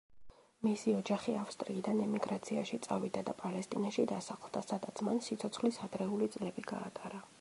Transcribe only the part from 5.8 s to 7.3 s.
ადრეული წლები გაატარა.